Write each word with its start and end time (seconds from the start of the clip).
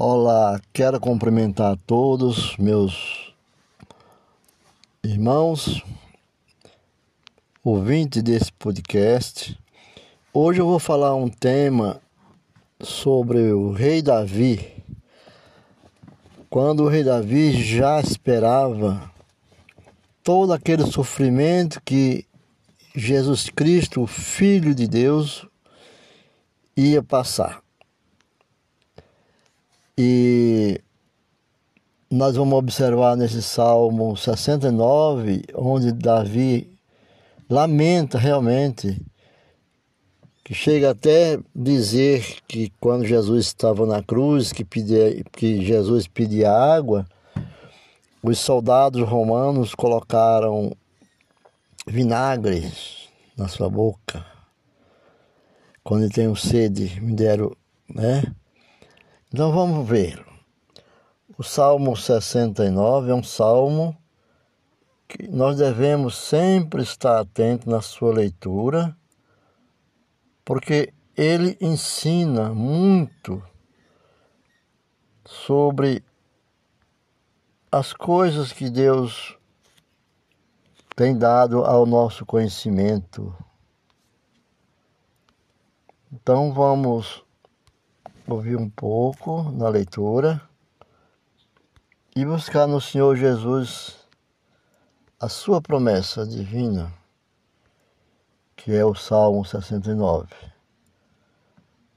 Olá, 0.00 0.60
quero 0.72 1.00
cumprimentar 1.00 1.76
todos 1.84 2.56
meus 2.56 3.34
irmãos, 5.02 5.82
ouvintes 7.64 8.22
desse 8.22 8.52
podcast. 8.52 9.58
Hoje 10.32 10.60
eu 10.60 10.66
vou 10.66 10.78
falar 10.78 11.16
um 11.16 11.28
tema 11.28 12.00
sobre 12.80 13.50
o 13.50 13.72
rei 13.72 14.00
Davi. 14.00 14.72
Quando 16.48 16.84
o 16.84 16.88
rei 16.88 17.02
Davi 17.02 17.60
já 17.60 18.00
esperava 18.00 19.10
todo 20.22 20.52
aquele 20.52 20.86
sofrimento 20.86 21.82
que 21.84 22.24
Jesus 22.94 23.50
Cristo, 23.50 24.02
o 24.02 24.06
Filho 24.06 24.76
de 24.76 24.86
Deus, 24.86 25.44
ia 26.76 27.02
passar. 27.02 27.67
E 30.00 30.80
nós 32.08 32.36
vamos 32.36 32.56
observar 32.56 33.16
nesse 33.16 33.42
Salmo 33.42 34.16
69, 34.16 35.42
onde 35.56 35.90
Davi 35.90 36.72
lamenta 37.50 38.16
realmente, 38.16 39.04
que 40.44 40.54
chega 40.54 40.90
até 40.90 41.36
dizer 41.52 42.36
que 42.46 42.72
quando 42.78 43.04
Jesus 43.04 43.46
estava 43.46 43.84
na 43.86 44.00
cruz, 44.00 44.52
que, 44.52 44.64
pedia, 44.64 45.24
que 45.32 45.66
Jesus 45.66 46.06
pedia 46.06 46.52
água, 46.52 47.04
os 48.22 48.38
soldados 48.38 49.02
romanos 49.02 49.74
colocaram 49.74 50.76
vinagre 51.88 52.72
na 53.36 53.48
sua 53.48 53.68
boca. 53.68 54.24
Quando 55.82 56.08
tem 56.08 56.32
sede, 56.36 57.00
me 57.00 57.14
deram, 57.16 57.50
né? 57.92 58.22
Então 59.30 59.52
vamos 59.52 59.86
ver. 59.86 60.24
O 61.36 61.42
Salmo 61.42 61.94
69 61.94 63.10
é 63.10 63.14
um 63.14 63.22
salmo 63.22 63.96
que 65.06 65.28
nós 65.28 65.58
devemos 65.58 66.16
sempre 66.16 66.82
estar 66.82 67.20
atentos 67.20 67.66
na 67.66 67.82
sua 67.82 68.12
leitura, 68.12 68.96
porque 70.44 70.94
ele 71.14 71.58
ensina 71.60 72.48
muito 72.54 73.42
sobre 75.26 76.02
as 77.70 77.92
coisas 77.92 78.50
que 78.50 78.70
Deus 78.70 79.36
tem 80.96 81.16
dado 81.16 81.64
ao 81.64 81.84
nosso 81.84 82.24
conhecimento. 82.24 83.34
Então 86.10 86.50
vamos 86.52 87.27
ouvir 88.28 88.56
um 88.56 88.68
pouco 88.68 89.50
na 89.52 89.68
leitura 89.68 90.40
e 92.14 92.24
buscar 92.24 92.66
no 92.66 92.80
Senhor 92.80 93.16
Jesus 93.16 93.96
a 95.18 95.28
sua 95.28 95.60
promessa 95.60 96.26
divina, 96.26 96.92
que 98.54 98.72
é 98.74 98.84
o 98.84 98.94
Salmo 98.94 99.44
69. 99.44 100.28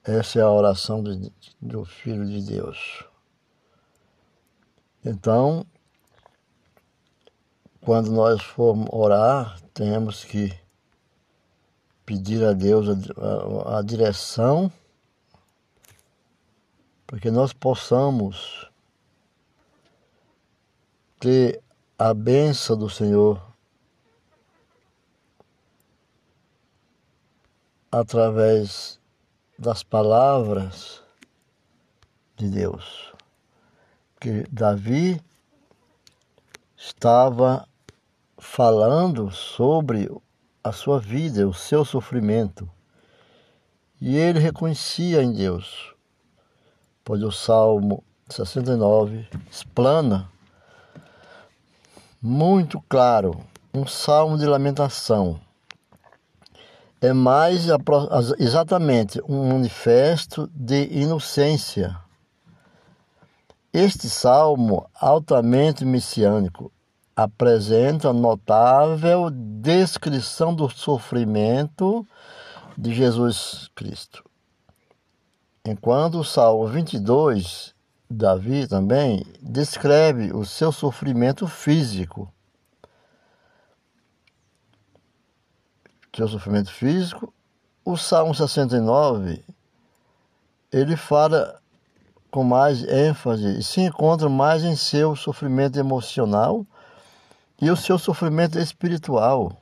Essa 0.03 0.39
é 0.39 0.41
a 0.41 0.49
oração 0.49 1.03
do, 1.03 1.31
do 1.61 1.85
Filho 1.85 2.25
de 2.25 2.41
Deus. 2.41 3.03
Então, 5.03 5.65
quando 7.81 8.11
nós 8.11 8.41
formos 8.41 8.87
orar, 8.91 9.59
temos 9.73 10.23
que 10.23 10.57
pedir 12.05 12.43
a 12.43 12.53
Deus 12.53 12.87
a, 12.87 13.75
a, 13.75 13.79
a 13.79 13.81
direção 13.81 14.71
para 17.11 17.19
que 17.19 17.29
nós 17.29 17.51
possamos 17.51 18.71
ter 21.19 21.61
a 21.99 22.13
benção 22.13 22.77
do 22.77 22.89
Senhor 22.89 23.45
através 27.91 28.97
das 29.59 29.83
palavras 29.83 31.03
de 32.37 32.47
Deus. 32.49 33.13
Que 34.17 34.47
Davi 34.49 35.21
estava 36.77 37.67
falando 38.37 39.29
sobre 39.31 40.09
a 40.63 40.71
sua 40.71 40.97
vida, 40.97 41.45
o 41.45 41.53
seu 41.53 41.83
sofrimento. 41.83 42.71
E 43.99 44.15
ele 44.15 44.39
reconhecia 44.39 45.21
em 45.21 45.33
Deus 45.33 45.90
pois 47.11 47.23
o 47.23 47.29
Salmo 47.29 48.05
69 48.29 49.27
explana 49.51 50.31
muito 52.21 52.81
claro 52.87 53.37
um 53.73 53.85
salmo 53.85 54.37
de 54.37 54.45
lamentação. 54.45 55.37
É 57.01 57.11
mais 57.11 57.65
exatamente 58.39 59.21
um 59.27 59.49
manifesto 59.49 60.49
de 60.55 60.87
inocência. 60.89 61.97
Este 63.73 64.07
salmo 64.07 64.89
altamente 64.95 65.83
messiânico 65.83 66.71
apresenta 67.13 68.13
notável 68.13 69.29
descrição 69.29 70.55
do 70.55 70.69
sofrimento 70.69 72.07
de 72.77 72.93
Jesus 72.93 73.69
Cristo. 73.75 74.30
Enquanto 75.63 76.19
o 76.19 76.23
Salmo 76.23 76.65
22, 76.65 77.75
Davi 78.09 78.67
também 78.67 79.23
descreve 79.39 80.33
o 80.33 80.43
seu 80.43 80.71
sofrimento 80.71 81.47
físico. 81.47 82.33
Seu 86.15 86.27
sofrimento 86.27 86.71
físico. 86.73 87.31
O 87.85 87.95
Salmo 87.95 88.33
69, 88.33 89.45
ele 90.71 90.97
fala 90.97 91.61
com 92.31 92.43
mais 92.43 92.83
ênfase 92.83 93.59
e 93.59 93.63
se 93.63 93.81
encontra 93.81 94.27
mais 94.27 94.63
em 94.63 94.75
seu 94.75 95.15
sofrimento 95.15 95.77
emocional 95.77 96.65
e 97.61 97.69
o 97.69 97.77
seu 97.77 97.99
sofrimento 97.99 98.57
espiritual. 98.57 99.55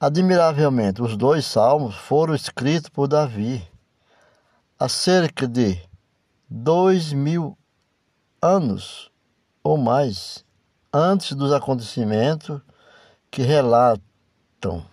Admiravelmente, 0.00 1.00
os 1.00 1.16
dois 1.16 1.46
salmos 1.46 1.94
foram 1.94 2.34
escritos 2.34 2.88
por 2.88 3.06
Davi 3.06 3.64
há 4.84 4.88
cerca 4.88 5.48
de 5.48 5.80
dois 6.46 7.10
mil 7.10 7.56
anos 8.40 9.10
ou 9.62 9.78
mais 9.78 10.44
antes 10.92 11.34
dos 11.34 11.54
acontecimentos 11.54 12.60
que 13.30 13.40
relatam. 13.40 14.84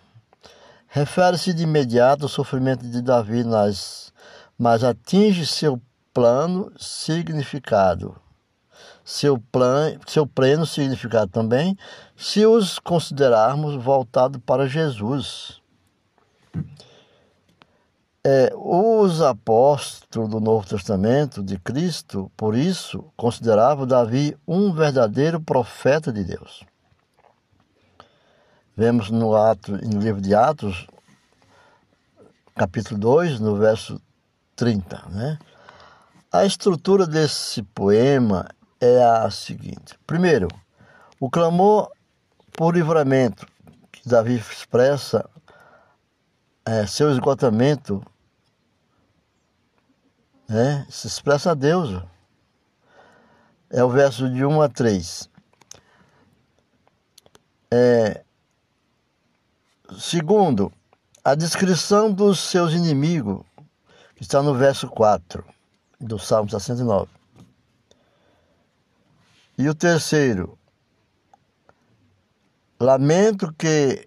Refere-se 0.88 1.52
de 1.52 1.64
imediato 1.64 2.22
ao 2.22 2.28
sofrimento 2.30 2.88
de 2.88 3.02
Davi, 3.02 3.44
nas, 3.44 4.10
mas 4.58 4.82
atinge 4.82 5.44
seu 5.46 5.80
plano 6.14 6.72
significado. 6.78 8.16
Seu, 9.04 9.38
plan, 9.38 9.98
seu 10.06 10.26
pleno 10.26 10.64
significado 10.64 11.30
também, 11.30 11.76
se 12.16 12.46
os 12.46 12.78
considerarmos 12.78 13.74
voltado 13.82 14.40
para 14.40 14.66
Jesus. 14.66 15.60
É, 18.24 18.52
os 18.54 19.20
apóstolos 19.20 20.30
do 20.30 20.38
Novo 20.38 20.64
Testamento 20.64 21.42
de 21.42 21.58
Cristo, 21.58 22.30
por 22.36 22.54
isso, 22.54 23.04
consideravam 23.16 23.84
Davi 23.84 24.38
um 24.46 24.72
verdadeiro 24.72 25.40
profeta 25.40 26.12
de 26.12 26.22
Deus. 26.22 26.62
Vemos 28.76 29.10
no, 29.10 29.34
ato, 29.34 29.72
no 29.72 30.00
livro 30.00 30.20
de 30.20 30.36
Atos, 30.36 30.86
capítulo 32.54 33.00
2, 33.00 33.40
no 33.40 33.56
verso 33.56 34.00
30. 34.54 35.08
Né? 35.08 35.38
A 36.30 36.44
estrutura 36.44 37.08
desse 37.08 37.64
poema 37.64 38.46
é 38.80 39.02
a 39.02 39.28
seguinte: 39.32 39.98
primeiro, 40.06 40.46
o 41.18 41.28
clamor 41.28 41.90
por 42.52 42.72
livramento, 42.72 43.48
que 43.90 44.08
Davi 44.08 44.36
expressa 44.36 45.28
é, 46.64 46.86
seu 46.86 47.10
esgotamento 47.10 48.02
né? 50.48 50.86
se 50.90 51.06
expressa 51.06 51.52
a 51.52 51.54
Deus. 51.54 52.02
É 53.70 53.82
o 53.82 53.88
verso 53.88 54.28
de 54.30 54.44
1 54.44 54.60
a 54.60 54.68
3. 54.68 55.30
É, 57.70 58.22
segundo, 59.98 60.70
a 61.24 61.34
descrição 61.34 62.12
dos 62.12 62.38
seus 62.38 62.74
inimigos, 62.74 63.42
que 64.14 64.22
está 64.22 64.42
no 64.42 64.54
verso 64.54 64.88
4 64.88 65.42
do 65.98 66.18
Salmo 66.18 66.50
69. 66.50 67.10
E 69.56 69.68
o 69.68 69.74
terceiro, 69.74 70.58
lamento 72.78 73.52
que 73.54 74.06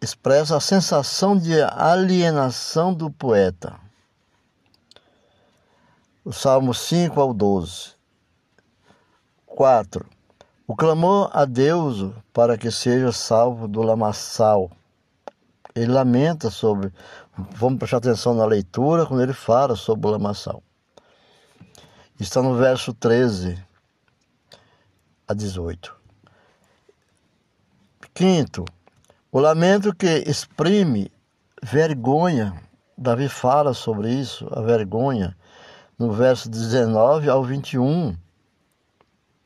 expressa 0.00 0.56
a 0.56 0.60
sensação 0.60 1.36
de 1.36 1.60
alienação 1.62 2.92
do 2.92 3.10
poeta. 3.10 3.78
O 6.24 6.32
Salmo 6.32 6.74
5 6.74 7.20
ao 7.20 7.32
12. 7.32 7.94
4. 9.46 10.06
O 10.66 10.74
clamor 10.74 11.30
a 11.32 11.44
Deus 11.44 12.12
para 12.32 12.58
que 12.58 12.70
seja 12.70 13.12
salvo 13.12 13.68
do 13.68 13.80
lamaçal. 13.80 14.70
Ele 15.74 15.92
lamenta 15.92 16.50
sobre. 16.50 16.92
Vamos 17.54 17.78
prestar 17.78 17.98
atenção 17.98 18.34
na 18.34 18.44
leitura 18.44 19.06
quando 19.06 19.22
ele 19.22 19.32
fala 19.32 19.76
sobre 19.76 20.08
o 20.08 20.10
lamaçal. 20.10 20.62
Está 22.18 22.42
no 22.42 22.56
verso 22.56 22.92
13 22.92 23.62
a 25.28 25.34
18. 25.34 25.94
Quinto, 28.14 28.64
o 29.36 29.38
lamento 29.38 29.94
que 29.94 30.24
exprime 30.26 31.12
vergonha. 31.62 32.58
Davi 32.96 33.28
fala 33.28 33.74
sobre 33.74 34.10
isso, 34.10 34.48
a 34.50 34.62
vergonha, 34.62 35.36
no 35.98 36.10
verso 36.10 36.48
19 36.48 37.28
ao 37.28 37.44
21. 37.44 38.16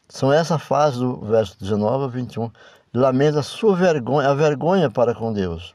São 0.08 0.32
essa 0.32 0.60
fase 0.60 1.00
do 1.00 1.20
verso 1.22 1.58
19 1.58 2.04
ao 2.04 2.08
21. 2.08 2.52
Lamenta 2.94 3.40
a 3.40 3.42
sua 3.42 3.74
vergonha, 3.74 4.28
a 4.28 4.34
vergonha 4.34 4.88
para 4.88 5.12
com 5.12 5.32
Deus. 5.32 5.74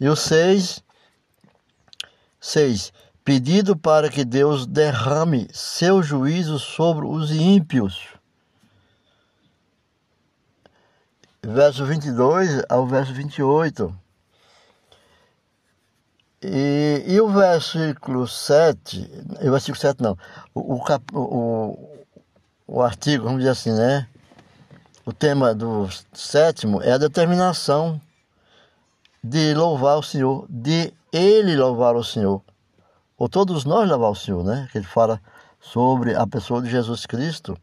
E 0.00 0.08
o 0.08 0.16
6, 0.16 0.82
6. 2.40 2.92
Pedido 3.24 3.76
para 3.76 4.08
que 4.08 4.24
Deus 4.24 4.66
derrame 4.66 5.46
seu 5.52 6.02
juízo 6.02 6.58
sobre 6.58 7.06
os 7.06 7.30
ímpios. 7.30 8.15
Verso 11.48 11.84
22 11.84 12.64
ao 12.68 12.84
verso 12.88 13.14
28. 13.14 13.94
E, 16.42 17.04
e 17.06 17.20
o 17.20 17.28
versículo 17.28 18.26
7, 18.26 19.08
o 19.42 19.50
versículo 19.52 19.76
7 19.80 20.02
não, 20.02 20.18
o, 20.52 20.74
o, 20.74 20.80
o, 21.14 22.04
o 22.66 22.82
artigo, 22.82 23.24
vamos 23.24 23.38
dizer 23.38 23.50
assim, 23.50 23.72
né? 23.72 24.08
O 25.04 25.12
tema 25.12 25.54
do 25.54 25.88
sétimo 26.12 26.82
é 26.82 26.90
a 26.90 26.98
determinação 26.98 28.00
de 29.22 29.54
louvar 29.54 29.98
o 29.98 30.02
Senhor, 30.02 30.46
de 30.50 30.92
ele 31.12 31.56
louvar 31.56 31.94
o 31.94 32.02
Senhor, 32.02 32.42
ou 33.16 33.28
todos 33.28 33.64
nós 33.64 33.88
louvar 33.88 34.10
o 34.10 34.16
Senhor, 34.16 34.42
né? 34.42 34.68
Que 34.72 34.78
ele 34.78 34.86
fala 34.86 35.20
sobre 35.60 36.12
a 36.16 36.26
pessoa 36.26 36.60
de 36.60 36.68
Jesus 36.68 37.06
Cristo. 37.06 37.56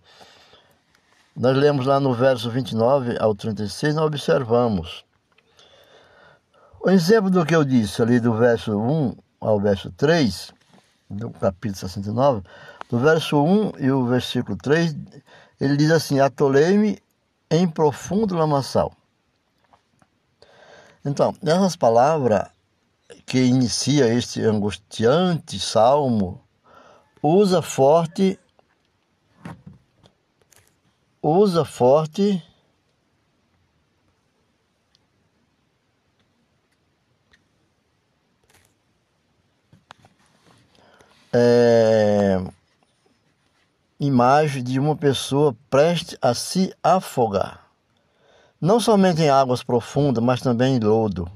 Nós 1.35 1.57
lemos 1.57 1.85
lá 1.87 1.99
no 1.99 2.13
verso 2.13 2.49
29 2.51 3.17
ao 3.19 3.33
36, 3.33 3.95
nós 3.95 4.05
observamos. 4.05 5.03
O 6.79 6.89
exemplo 6.89 7.31
do 7.31 7.45
que 7.45 7.55
eu 7.55 7.63
disse 7.63 8.01
ali 8.01 8.19
do 8.19 8.33
verso 8.35 8.77
1 8.77 9.15
ao 9.41 9.59
verso 9.59 9.89
3, 9.91 10.51
do 11.09 11.31
capítulo 11.31 11.75
69, 11.75 12.43
no 12.91 12.99
verso 12.99 13.43
1 13.43 13.71
e 13.79 13.91
o 13.91 14.05
versículo 14.05 14.55
3, 14.57 14.95
ele 15.59 15.75
diz 15.75 15.89
assim: 15.89 16.19
Atolei-me 16.19 17.01
em 17.49 17.67
profundo 17.67 18.35
lamaçal. 18.35 18.93
Então, 21.03 21.35
nessas 21.41 21.75
palavras 21.75 22.47
que 23.25 23.39
inicia 23.39 24.13
este 24.13 24.41
angustiante 24.41 25.59
salmo, 25.59 26.41
usa 27.21 27.61
forte, 27.61 28.39
usa 31.23 31.63
forte 31.63 32.43
é, 41.31 42.43
imagem 43.97 44.61
de 44.61 44.77
uma 44.77 44.97
pessoa 44.97 45.55
prestes 45.69 46.17
a 46.21 46.33
se 46.33 46.75
afogar. 46.83 47.71
Não 48.59 48.79
somente 48.79 49.21
em 49.21 49.29
águas 49.29 49.63
profundas, 49.63 50.21
mas 50.21 50.41
também 50.41 50.75
em 50.75 50.79
lodo. 50.79 51.29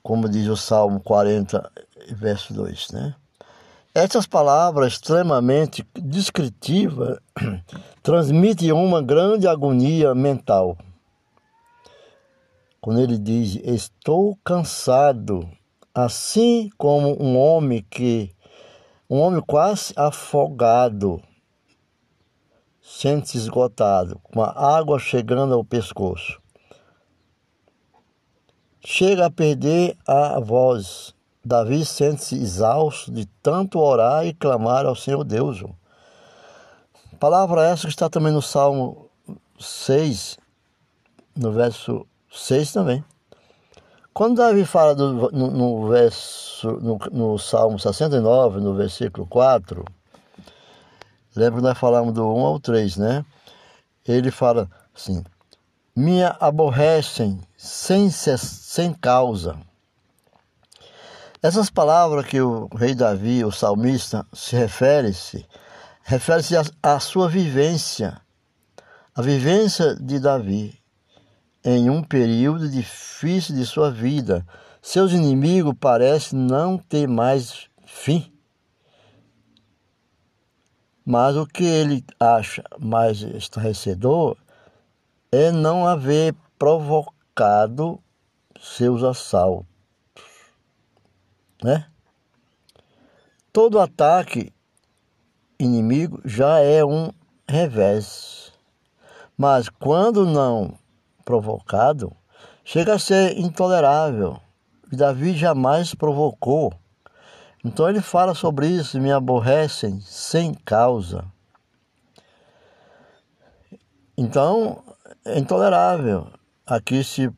Como 0.00 0.28
diz 0.28 0.46
o 0.46 0.56
Salmo 0.56 1.00
40, 1.00 1.72
verso 2.12 2.54
2, 2.54 2.90
né? 2.92 3.16
Essas 3.96 4.26
palavras 4.26 4.92
extremamente 4.92 5.82
descritivas 5.94 7.18
transmitem 8.02 8.70
uma 8.70 9.00
grande 9.00 9.48
agonia 9.48 10.14
mental. 10.14 10.76
Quando 12.78 13.00
ele 13.00 13.16
diz: 13.16 13.56
Estou 13.64 14.38
cansado, 14.44 15.48
assim 15.94 16.68
como 16.76 17.16
um 17.18 17.38
homem 17.38 17.82
que 17.88 18.30
um 19.08 19.18
homem 19.18 19.40
quase 19.40 19.94
afogado, 19.96 21.22
sente-se 22.82 23.38
esgotado, 23.38 24.20
com 24.24 24.42
a 24.42 24.76
água 24.76 24.98
chegando 24.98 25.54
ao 25.54 25.64
pescoço. 25.64 26.38
Chega 28.84 29.24
a 29.24 29.30
perder 29.30 29.96
a 30.06 30.38
voz. 30.38 31.15
Davi 31.46 31.84
sente-se 31.84 32.34
exausto 32.34 33.12
de 33.12 33.24
tanto 33.40 33.78
orar 33.78 34.26
e 34.26 34.34
clamar 34.34 34.84
ao 34.84 34.96
Senhor 34.96 35.22
Deus. 35.22 35.62
Palavra 37.20 37.64
essa 37.64 37.82
que 37.82 37.92
está 37.92 38.10
também 38.10 38.32
no 38.32 38.42
Salmo 38.42 39.08
6, 39.56 40.38
no 41.36 41.52
verso 41.52 42.04
6 42.32 42.72
também. 42.72 43.04
Quando 44.12 44.38
Davi 44.38 44.64
fala 44.64 44.92
do, 44.92 45.30
no, 45.30 45.50
no, 45.52 45.88
verso, 45.88 46.68
no, 46.82 46.98
no 47.12 47.38
Salmo 47.38 47.78
69, 47.78 48.58
no 48.60 48.74
versículo 48.74 49.24
4, 49.28 49.84
lembra 51.36 51.60
que 51.60 51.66
nós 51.68 51.78
falamos 51.78 52.12
do 52.12 52.26
1 52.26 52.40
ao 52.44 52.58
3, 52.58 52.96
né? 52.96 53.24
Ele 54.04 54.32
fala 54.32 54.68
assim: 54.92 55.22
Me 55.94 56.24
aborrecem 56.40 57.38
sem, 57.56 58.10
sem 58.10 58.92
causa. 58.92 59.56
Essas 61.46 61.70
palavras 61.70 62.26
que 62.26 62.40
o 62.40 62.66
rei 62.74 62.92
Davi, 62.92 63.44
o 63.44 63.52
salmista, 63.52 64.26
se 64.32 64.56
refere-se, 64.56 65.46
refere-se 66.02 66.56
à 66.82 66.98
sua 66.98 67.28
vivência, 67.28 68.20
a 69.14 69.22
vivência 69.22 69.94
de 69.94 70.18
Davi 70.18 70.76
em 71.64 71.88
um 71.88 72.02
período 72.02 72.68
difícil 72.68 73.54
de 73.54 73.64
sua 73.64 73.92
vida. 73.92 74.44
Seus 74.82 75.12
inimigos 75.12 75.72
parecem 75.78 76.36
não 76.36 76.76
ter 76.76 77.06
mais 77.06 77.68
fim. 77.86 78.28
Mas 81.04 81.36
o 81.36 81.46
que 81.46 81.62
ele 81.62 82.04
acha 82.18 82.64
mais 82.76 83.22
estarrecedor 83.22 84.36
é 85.30 85.52
não 85.52 85.86
haver 85.86 86.34
provocado 86.58 88.00
seus 88.60 89.04
assaltos. 89.04 89.75
Né? 91.62 91.86
Todo 93.52 93.80
ataque 93.80 94.52
inimigo 95.58 96.20
já 96.24 96.58
é 96.58 96.84
um 96.84 97.10
revés. 97.48 98.52
Mas 99.36 99.68
quando 99.68 100.26
não 100.26 100.78
provocado 101.24 102.14
chega 102.64 102.94
a 102.94 102.98
ser 102.98 103.38
intolerável. 103.38 104.40
E 104.90 104.96
Davi 104.96 105.34
jamais 105.34 105.94
provocou. 105.94 106.72
Então 107.64 107.88
ele 107.88 108.00
fala 108.00 108.34
sobre 108.34 108.68
isso, 108.68 109.00
me 109.00 109.10
aborrecem 109.10 110.00
sem 110.00 110.54
causa. 110.54 111.24
Então 114.16 114.82
é 115.24 115.38
intolerável. 115.38 116.28
Aqui 116.66 117.02
se 117.02 117.30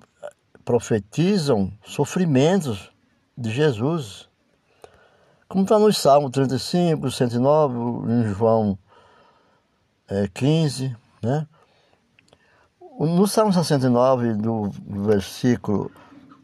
profetizam 0.65 1.73
sofrimentos 1.85 2.91
de 3.39 3.51
Jesus. 3.51 4.29
Como 5.49 5.63
está 5.63 5.79
no 5.79 5.93
Salmo 5.93 6.29
35, 6.29 7.09
109, 7.11 8.13
em 8.13 8.35
João 8.35 8.77
é, 10.09 10.27
15, 10.29 10.95
né? 11.23 11.47
No 12.99 13.29
Salmo 13.29 13.53
69, 13.53 14.35
do 14.35 14.71
versículo 15.07 15.91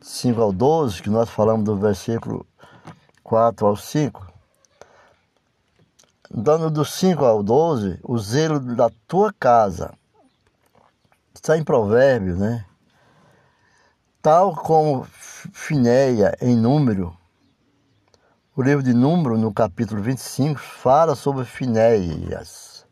5 0.00 0.40
ao 0.40 0.52
12, 0.52 1.02
que 1.02 1.10
nós 1.10 1.28
falamos 1.28 1.64
do 1.64 1.76
versículo 1.76 2.46
4 3.24 3.66
ao 3.66 3.76
5, 3.76 4.32
dando 6.30 6.70
do 6.70 6.84
5 6.84 7.24
ao 7.24 7.42
12, 7.42 7.98
o 8.04 8.16
zelo 8.18 8.60
da 8.60 8.88
tua 9.08 9.32
casa. 9.32 9.92
Está 11.34 11.58
em 11.58 11.64
provérbio, 11.64 12.36
né? 12.36 12.64
Tal 14.22 14.54
como 14.54 15.04
Finéia 15.56 16.36
em 16.42 16.56
número, 16.56 17.16
o 18.56 18.60
livro 18.60 18.82
de 18.82 18.92
Número, 18.92 19.38
no 19.38 19.54
capítulo 19.54 20.02
25, 20.02 20.58
fala 20.58 21.14
sobre 21.14 21.44
Finéias 21.44 22.84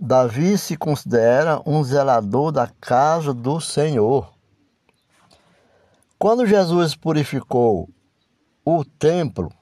Davi 0.00 0.56
se 0.56 0.74
considera 0.74 1.60
um 1.66 1.84
zelador 1.84 2.50
da 2.50 2.66
casa 2.66 3.34
do 3.34 3.60
Senhor. 3.60 4.32
Quando 6.18 6.46
Jesus 6.46 6.96
purificou 6.96 7.90
o 8.64 8.82
templo, 8.82 9.52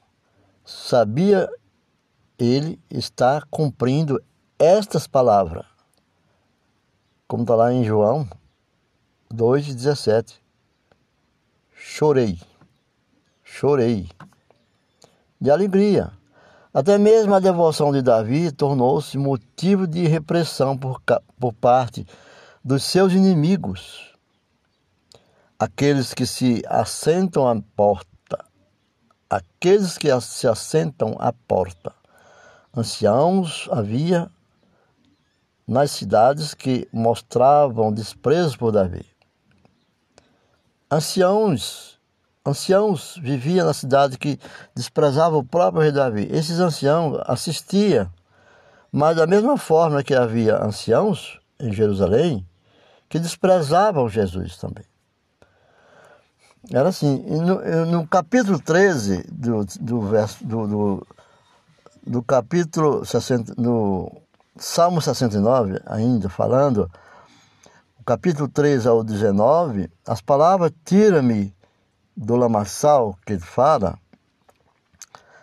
sabia 0.63 1.49
ele 2.39 2.81
estar 2.89 3.43
cumprindo 3.51 4.23
estas 4.57 5.05
palavras, 5.05 5.65
como 7.27 7.43
está 7.43 7.55
lá 7.55 7.73
em 7.73 7.83
João 7.83 8.25
2,17. 9.31 10.42
Chorei, 11.85 12.39
chorei 13.43 14.09
de 15.39 15.51
alegria. 15.51 16.13
Até 16.73 16.97
mesmo 16.97 17.35
a 17.35 17.41
devoção 17.41 17.91
de 17.91 18.01
Davi 18.01 18.53
tornou-se 18.53 19.17
motivo 19.17 19.85
de 19.85 20.07
repressão 20.07 20.77
por, 20.77 21.01
por 21.37 21.53
parte 21.53 22.07
dos 22.63 22.83
seus 22.83 23.11
inimigos, 23.11 24.15
aqueles 25.59 26.13
que 26.13 26.25
se 26.25 26.63
assentam 26.67 27.47
à 27.47 27.61
porta, 27.75 28.45
aqueles 29.29 29.97
que 29.97 30.07
se 30.21 30.47
assentam 30.47 31.15
à 31.19 31.33
porta. 31.33 31.93
Anciãos 32.75 33.67
havia 33.69 34.31
nas 35.67 35.91
cidades 35.91 36.53
que 36.53 36.87
mostravam 36.93 37.93
desprezo 37.93 38.57
por 38.57 38.71
Davi. 38.71 39.12
Anciãos, 40.93 41.99
anciãos 42.45 43.17
viviam 43.19 43.65
na 43.65 43.73
cidade 43.73 44.15
que 44.15 44.39
desprezava 44.75 45.35
o 45.35 45.43
próprio 45.43 45.81
rei 45.81 45.91
Davi. 45.91 46.27
Esses 46.29 46.59
anciãos 46.59 47.19
assistiam, 47.25 48.07
mas 48.91 49.17
da 49.17 49.25
mesma 49.25 49.57
forma 49.57 50.03
que 50.03 50.13
havia 50.13 50.63
anciãos 50.63 51.39
em 51.59 51.73
Jerusalém 51.73 52.45
que 53.09 53.17
desprezavam 53.17 54.07
Jesus 54.07 54.55
também. 54.57 54.85
Era 56.71 56.89
assim, 56.89 57.25
no, 57.27 57.85
no 57.87 58.07
capítulo 58.07 58.59
13 58.59 59.25
do, 59.31 59.65
do 59.81 60.01
verso 60.01 60.45
do, 60.45 60.67
do, 60.67 61.07
do 62.05 62.21
capítulo 62.21 63.03
60, 63.03 63.55
no 63.57 64.11
Salmo 64.57 65.01
69, 65.01 65.81
ainda 65.87 66.29
falando, 66.29 66.87
capítulo 68.03 68.47
3 68.47 68.85
ao 68.85 69.03
19, 69.03 69.89
as 70.05 70.21
palavras 70.21 70.71
tira-me 70.83 71.55
do 72.15 72.35
lamaçal 72.35 73.17
que 73.25 73.33
ele 73.33 73.41
fala, 73.41 73.97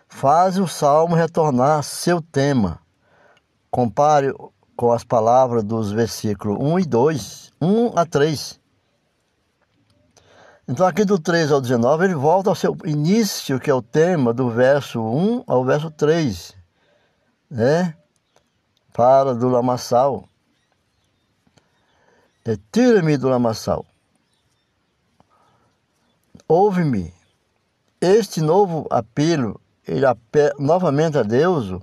faz 0.09 0.59
o 0.59 0.69
salmo 0.69 1.15
retornar 1.15 1.83
seu 1.83 2.21
tema. 2.21 2.81
Compare 3.71 4.33
com 4.77 4.93
as 4.93 5.05
palavras 5.05 5.63
dos 5.63 5.93
versículos 5.93 6.59
1 6.61 6.81
e 6.81 6.85
2, 6.87 7.53
1 7.61 7.99
a 7.99 8.07
3. 8.07 8.61
Então, 10.69 10.87
aqui 10.87 11.05
do 11.05 11.19
3 11.19 11.51
ao 11.51 11.61
19, 11.61 12.05
ele 12.05 12.15
volta 12.15 12.49
ao 12.49 12.55
seu 12.55 12.77
início, 12.85 13.59
que 13.59 13.71
é 13.71 13.75
o 13.75 13.83
tema 13.83 14.33
do 14.33 14.49
verso 14.49 15.01
1 15.03 15.45
ao 15.47 15.65
verso 15.65 15.91
3, 15.91 16.55
né? 17.51 17.97
Fala 18.91 19.35
do 19.35 19.49
lamaçal. 19.49 20.30
É, 22.45 22.57
Tira-me 22.73 23.17
do 23.17 23.29
lamaçal. 23.29 23.85
Ouve-me. 26.49 27.13
Este 28.01 28.41
novo 28.41 28.87
apelo, 28.91 29.61
ele 29.87 30.07
apela 30.07 30.55
novamente 30.59 31.19
a 31.19 31.23
Deus, 31.23 31.79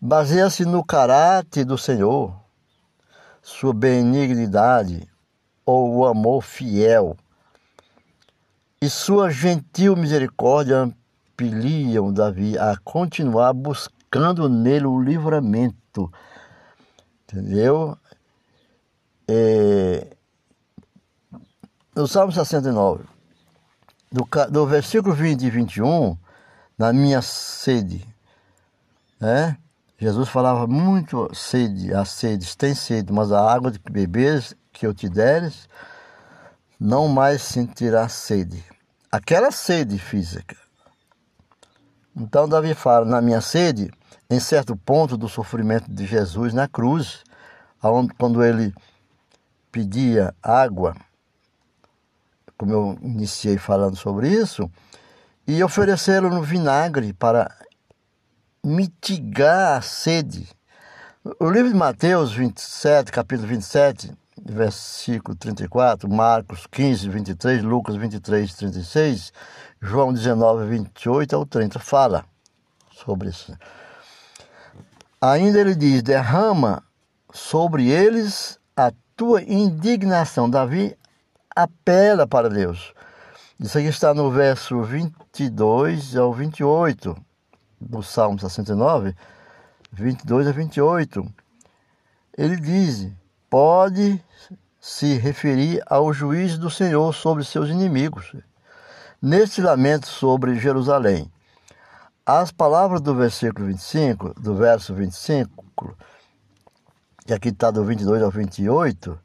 baseia-se 0.00 0.64
no 0.64 0.84
caráter 0.84 1.64
do 1.64 1.76
Senhor, 1.76 2.34
sua 3.42 3.74
benignidade 3.74 5.08
ou 5.64 5.96
o 5.96 6.06
amor 6.06 6.42
fiel 6.42 7.16
e 8.80 8.88
sua 8.88 9.30
gentil 9.30 9.96
misericórdia 9.96 10.82
ampliam 11.36 12.12
Davi 12.12 12.56
a 12.58 12.76
continuar 12.84 13.52
buscando 13.52 14.48
nele 14.48 14.86
o 14.86 15.00
livramento. 15.00 16.10
Entendeu? 17.24 17.98
É, 19.28 20.06
no 21.94 22.06
Salmo 22.06 22.32
69, 22.32 23.04
do, 24.12 24.26
do 24.50 24.66
versículo 24.66 25.14
20 25.14 25.42
e 25.42 25.50
21, 25.50 26.16
na 26.78 26.92
minha 26.92 27.22
sede, 27.22 28.06
né? 29.20 29.56
Jesus 29.98 30.28
falava 30.28 30.66
muito 30.66 31.30
sede, 31.34 31.94
a 31.94 32.04
sede, 32.04 32.54
tem 32.56 32.74
sede, 32.74 33.10
mas 33.12 33.32
a 33.32 33.50
água 33.50 33.70
de 33.70 33.78
beber 33.78 34.44
que 34.70 34.86
eu 34.86 34.92
te 34.92 35.08
deres, 35.08 35.68
não 36.78 37.08
mais 37.08 37.40
sentirá 37.40 38.06
sede. 38.08 38.62
Aquela 39.10 39.50
sede 39.50 39.98
física. 39.98 40.54
Então 42.14 42.46
Davi 42.46 42.74
fala, 42.74 43.06
na 43.06 43.22
minha 43.22 43.40
sede, 43.40 43.90
em 44.28 44.38
certo 44.38 44.76
ponto 44.76 45.16
do 45.16 45.28
sofrimento 45.28 45.90
de 45.90 46.04
Jesus 46.04 46.52
na 46.52 46.68
cruz, 46.68 47.24
quando 48.18 48.44
ele 48.44 48.74
pedia 49.76 50.34
água, 50.42 50.96
como 52.56 52.72
eu 52.72 52.98
iniciei 53.02 53.58
falando 53.58 53.94
sobre 53.94 54.30
isso, 54.30 54.70
e 55.46 55.62
ofereceram 55.62 56.30
no 56.30 56.42
vinagre 56.42 57.12
para 57.12 57.54
mitigar 58.64 59.76
a 59.76 59.82
sede. 59.82 60.48
O 61.38 61.50
livro 61.50 61.70
de 61.70 61.76
Mateus 61.76 62.32
27, 62.32 63.12
capítulo 63.12 63.48
27, 63.48 64.16
versículo 64.42 65.36
34, 65.36 66.10
Marcos 66.10 66.66
15, 66.70 67.10
23, 67.10 67.62
Lucas 67.62 67.96
23, 67.96 68.54
36, 68.54 69.30
João 69.82 70.10
19, 70.10 70.64
28 70.70 71.36
ao 71.36 71.44
30, 71.44 71.78
fala 71.80 72.24
sobre 72.90 73.28
isso. 73.28 73.54
Ainda 75.20 75.60
ele 75.60 75.74
diz: 75.74 76.02
derrama 76.02 76.82
sobre 77.30 77.90
eles 77.90 78.58
a 78.74 78.90
tua 79.16 79.42
indignação. 79.42 80.48
Davi 80.48 80.96
apela 81.54 82.26
para 82.26 82.50
Deus. 82.50 82.92
Isso 83.58 83.78
aqui 83.78 83.88
está 83.88 84.12
no 84.12 84.30
verso 84.30 84.82
22 84.82 86.14
ao 86.14 86.32
28 86.32 87.16
do 87.80 88.02
Salmo 88.02 88.38
69, 88.38 89.16
22 89.90 90.46
a 90.46 90.52
28. 90.52 91.26
Ele 92.36 92.56
diz: 92.56 93.10
pode 93.48 94.22
se 94.78 95.14
referir 95.14 95.82
ao 95.86 96.12
juízo 96.12 96.60
do 96.60 96.70
Senhor 96.70 97.14
sobre 97.14 97.42
seus 97.42 97.70
inimigos. 97.70 98.36
Neste 99.20 99.62
lamento 99.62 100.06
sobre 100.06 100.56
Jerusalém, 100.56 101.32
as 102.24 102.52
palavras 102.52 103.00
do 103.00 103.14
versículo 103.14 103.68
25, 103.68 104.38
do 104.38 104.54
verso 104.54 104.94
25, 104.94 105.96
que 107.26 107.34
aqui 107.34 107.48
está 107.48 107.70
do 107.70 107.84
22 107.84 108.22
ao 108.22 108.30
28, 108.30 109.18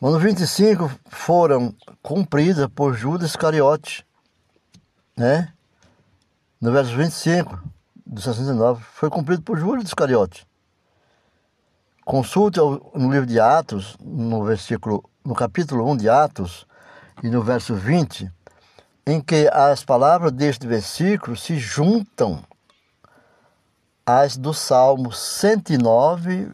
no 0.00 0.18
25 0.18 0.90
foram 1.10 1.74
cumpridas 2.02 2.66
por 2.74 2.94
Judas 2.94 3.30
Iscariote, 3.30 4.06
né? 5.16 5.52
No 6.60 6.72
verso 6.72 6.96
25 6.96 7.60
do 8.06 8.20
69, 8.20 8.82
foi 8.94 9.10
cumprido 9.10 9.42
por 9.42 9.58
Judas 9.58 9.84
Iscariote. 9.84 10.46
Consulte 12.04 12.58
no 12.58 13.12
livro 13.12 13.26
de 13.26 13.38
Atos, 13.38 13.94
no 14.00 14.42
versículo, 14.42 15.04
no 15.22 15.34
capítulo 15.34 15.86
1 15.90 15.96
de 15.98 16.08
Atos 16.08 16.66
e 17.22 17.28
no 17.28 17.42
verso 17.42 17.74
20, 17.74 18.32
em 19.06 19.20
que 19.20 19.48
as 19.52 19.84
palavras 19.84 20.32
deste 20.32 20.66
versículo 20.66 21.36
se 21.36 21.58
juntam 21.58 22.42
às 24.06 24.38
do 24.38 24.54
Salmo 24.54 25.12
109 25.12 26.52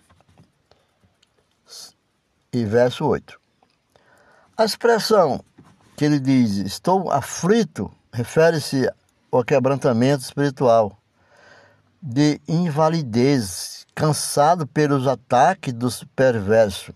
e 2.59 2.65
verso 2.65 3.05
8. 3.07 3.39
A 4.57 4.65
expressão 4.65 5.45
que 5.97 6.05
ele 6.05 6.19
diz, 6.19 6.57
estou 6.57 7.11
aflito, 7.11 7.91
refere-se 8.13 8.89
ao 9.31 9.45
quebrantamento 9.45 10.23
espiritual, 10.23 10.97
de 12.03 12.41
invalidez 12.47 13.87
cansado 13.95 14.67
pelos 14.67 15.07
ataques 15.07 15.73
dos 15.73 16.05
perversos. 16.17 16.95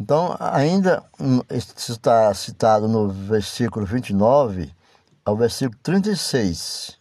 Então, 0.00 0.36
ainda 0.38 1.02
está 1.50 2.32
citado 2.32 2.86
no 2.86 3.08
versículo 3.08 3.84
29 3.84 4.72
ao 5.24 5.36
versículo 5.36 5.78
36, 5.82 6.96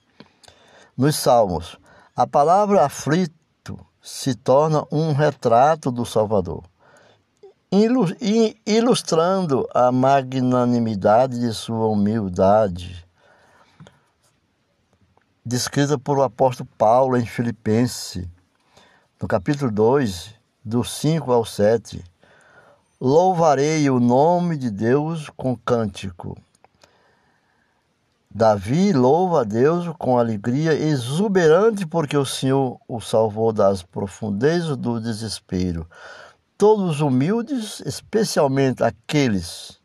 nos 0.97 1.15
Salmos. 1.15 1.77
A 2.15 2.25
palavra 2.25 2.83
aflito 2.83 3.79
se 4.01 4.33
torna 4.33 4.83
um 4.91 5.13
retrato 5.13 5.91
do 5.91 6.05
Salvador, 6.05 6.63
ilustrando 8.65 9.67
a 9.73 9.91
magnanimidade 9.91 11.39
de 11.39 11.53
sua 11.53 11.87
humildade, 11.87 13.05
descrita 15.45 15.97
por 15.97 16.17
o 16.17 16.23
apóstolo 16.23 16.69
Paulo 16.77 17.17
em 17.17 17.25
Filipenses 17.25 18.27
no 19.21 19.27
capítulo 19.27 19.71
2, 19.71 20.35
do 20.63 20.83
5 20.83 21.31
ao 21.31 21.43
7, 21.43 22.03
louvarei 23.01 23.89
o 23.89 23.99
nome 23.99 24.57
de 24.57 24.69
Deus 24.69 25.29
com 25.29 25.55
cântico 25.55 26.37
Davi 28.37 28.93
louva 28.93 29.41
a 29.41 29.43
Deus 29.43 29.87
com 29.97 30.19
alegria 30.19 30.71
exuberante 30.71 31.87
porque 31.87 32.15
o 32.15 32.23
Senhor 32.23 32.79
o 32.87 33.01
salvou 33.01 33.51
das 33.51 33.81
profundezas 33.81 34.77
do 34.77 35.01
desespero. 35.01 35.87
Todos 36.57 36.95
os 36.95 37.01
humildes, 37.01 37.81
especialmente 37.85 38.83
aqueles 38.83 39.79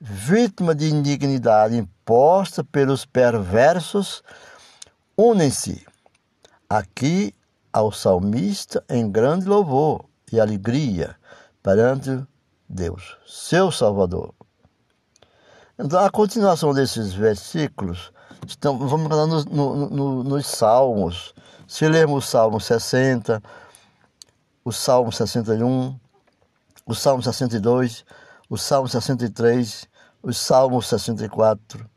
vítimas 0.00 0.76
de 0.76 0.90
indignidade 0.90 1.76
imposta 1.76 2.62
pelos 2.62 3.04
perversos, 3.04 4.22
unem-se 5.16 5.84
aqui 6.68 7.34
ao 7.72 7.90
salmista 7.90 8.84
em 8.88 9.10
grande 9.10 9.46
louvor 9.46 10.04
e 10.30 10.38
alegria 10.38 11.16
perante 11.62 12.24
Deus, 12.68 13.16
seu 13.26 13.72
Salvador. 13.72 14.34
Então, 15.78 15.98
a 16.00 16.10
continuação 16.10 16.72
desses 16.72 17.12
versículos, 17.12 18.12
então, 18.44 18.78
vamos 18.78 19.08
lá 19.10 19.26
no, 19.26 19.44
no, 19.44 19.90
no, 19.90 20.24
nos 20.24 20.46
Salmos. 20.46 21.34
Se 21.66 21.88
lermos 21.88 22.24
o 22.24 22.28
Salmo 22.28 22.60
60, 22.60 23.42
o 24.66 24.72
Salmo 24.72 25.12
61, 25.12 25.96
o 26.84 26.92
Salmo 26.92 27.22
62, 27.22 28.04
o 28.50 28.58
Salmo 28.58 28.88
63, 28.88 29.88
o 30.20 30.32
Salmo 30.32 30.82
64, 30.82 31.88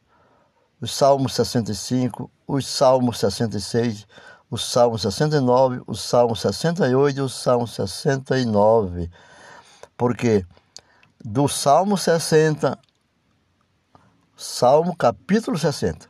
o 0.80 0.86
Salmo 0.86 1.28
65, 1.28 2.30
o 2.46 2.62
Salmo 2.62 3.12
66, 3.12 4.06
o 4.52 4.56
Salmo 4.56 5.00
69, 5.00 5.82
o 5.88 5.96
Salmo 5.96 6.36
68 6.36 7.18
e 7.18 7.22
o 7.22 7.28
Salmo 7.28 7.66
69. 7.66 9.10
Porque 9.98 10.46
do 11.26 11.48
Salmo 11.48 11.98
60 11.98 12.78
Salmo 14.38 14.96
capítulo 14.96 15.58
60 15.58 16.08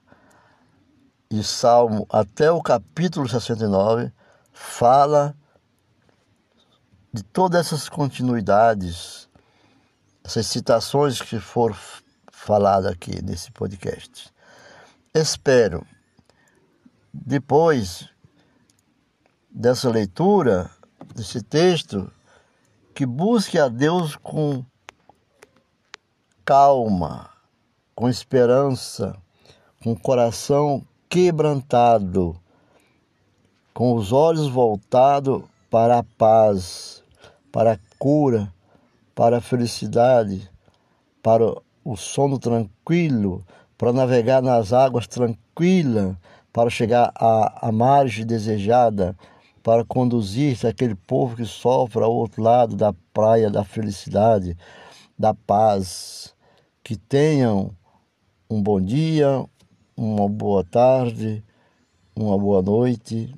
e 1.32 1.42
Salmo 1.42 2.06
até 2.10 2.52
o 2.52 2.62
capítulo 2.62 3.30
69 3.30 4.12
fala 4.52 5.34
de 7.12 7.24
todas 7.24 7.68
essas 7.68 7.90
continuidades, 7.90 9.28
essas 10.24 10.46
citações 10.48 11.22
que 11.22 11.40
foram 11.40 11.76
faladas 12.32 12.92
aqui 12.92 13.22
nesse 13.24 13.52
podcast. 13.52 14.32
Espero, 15.14 15.86
depois 17.14 18.10
dessa 19.50 19.90
leitura, 19.90 20.70
desse 21.16 21.42
texto, 21.42 22.12
que 22.94 23.06
busque 23.06 23.58
a 23.58 23.68
Deus 23.68 24.16
com 24.16 24.64
calma, 26.46 27.30
com 27.96 28.08
esperança, 28.08 29.16
com 29.84 29.96
coração 29.96 30.86
quebrantado, 31.10 32.40
com 33.74 33.96
os 33.96 34.12
olhos 34.12 34.48
voltados 34.48 35.44
para 35.70 36.00
a 36.00 36.04
paz, 36.04 36.99
para 37.52 37.74
a 37.74 37.80
cura, 37.98 38.54
para 39.16 39.38
a 39.38 39.42
felicidade, 39.42 40.50
para 41.22 41.44
o 41.84 41.98
sono 41.98 42.40
tranquilo, 42.40 43.46
para 43.78 43.94
navegar 43.94 44.42
nas 44.42 44.74
águas 44.74 45.08
tranquilas, 45.08 46.16
para 46.54 46.70
chegar 46.70 47.12
à, 47.16 47.68
à 47.68 47.72
margem 47.72 48.26
desejada, 48.26 49.16
para 49.62 49.84
conduzir-se 49.84 50.68
aquele 50.68 50.96
povo 50.96 51.36
que 51.36 51.46
sofre 51.46 52.04
ao 52.04 52.14
outro 52.14 52.42
lado 52.42 52.76
da 52.76 52.94
praia 53.14 53.50
da 53.50 53.64
felicidade, 53.64 54.58
da 55.18 55.34
paz. 55.34 56.34
Que 56.84 56.96
tenham 56.96 57.72
um 58.50 58.62
bom 58.62 58.82
dia, 58.82 59.46
uma 59.96 60.28
boa 60.28 60.64
tarde, 60.64 61.44
uma 62.16 62.38
boa 62.38 62.62
noite. 62.62 63.34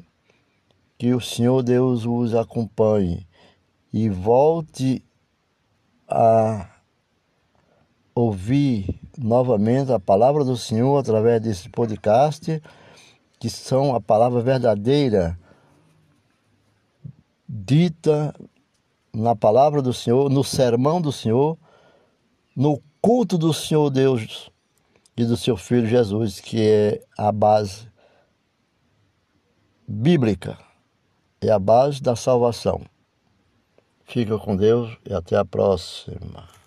Que 0.98 1.14
o 1.14 1.20
Senhor 1.20 1.64
Deus 1.64 2.06
os 2.06 2.36
acompanhe 2.36 3.28
e 3.94 4.10
volte 4.10 5.04
a 6.08 6.70
ouvir 8.14 9.00
novamente 9.18 9.92
a 9.92 10.00
palavra 10.00 10.44
do 10.44 10.56
Senhor 10.56 10.98
através 10.98 11.42
desse 11.42 11.70
podcast, 11.70 12.62
que 13.40 13.50
são 13.50 13.96
a 13.96 14.02
palavra 14.02 14.42
verdadeira 14.42 15.38
dita 17.48 18.34
na 19.14 19.36
palavra 19.36 19.82
do 19.82 19.94
Senhor, 19.94 20.30
no 20.30 20.44
sermão 20.44 21.02
do 21.02 21.12
Senhor, 21.12 21.58
no 22.56 22.82
culto 23.02 23.38
do 23.38 23.54
Senhor 23.54 23.90
Deus 23.90 24.50
e 25.18 25.26
do 25.26 25.36
seu 25.36 25.58
Filho 25.58 25.88
Jesus, 25.88 26.40
que 26.40 26.62
é 26.62 27.04
a 27.18 27.32
base 27.32 27.90
bíblica, 29.88 30.58
é 31.42 31.50
a 31.50 31.60
base 31.60 32.02
da 32.02 32.16
salvação. 32.16 32.82
Fica 34.12 34.38
com 34.38 34.58
Deus 34.58 34.98
e 35.10 35.14
até 35.14 35.38
a 35.38 35.46
próxima. 35.46 36.61